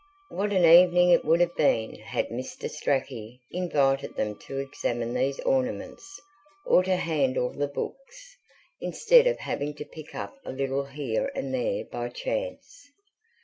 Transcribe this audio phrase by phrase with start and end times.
[0.29, 2.67] What an evening it would have been had Mr.
[2.67, 6.19] Strachey invited them to examine these ornaments,
[6.65, 8.35] or to handle the books,
[8.81, 12.89] instead of having to pick up a title here and there by chance.